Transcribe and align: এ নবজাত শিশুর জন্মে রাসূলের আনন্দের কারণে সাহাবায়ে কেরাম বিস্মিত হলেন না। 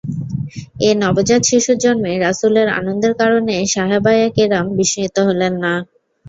এ 0.81 0.99
নবজাত 1.01 1.41
শিশুর 1.49 1.77
জন্মে 1.83 2.13
রাসূলের 2.17 2.67
আনন্দের 2.79 3.13
কারণে 3.21 3.55
সাহাবায়ে 3.73 4.25
কেরাম 4.35 4.65
বিস্মিত 4.77 5.15
হলেন 5.27 5.53
না। 5.63 5.73